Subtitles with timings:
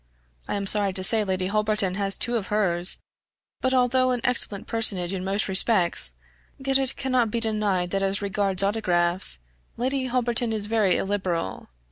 [0.47, 2.97] I am sorry to say Lady Holberton has two of hers;
[3.61, 6.13] but although an excellent person in most respects,
[6.57, 9.37] yet it cannot be denied that as regards autographs,
[9.77, 11.67] Lady Holberton is very illiberal.